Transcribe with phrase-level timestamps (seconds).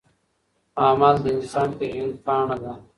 [0.83, 2.73] عمل د انسان پیژندپاڼه ده.